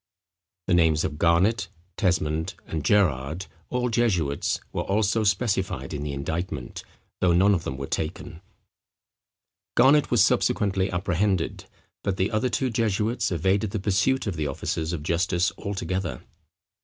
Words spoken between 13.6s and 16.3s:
the pursuit of the officers of justice altogether.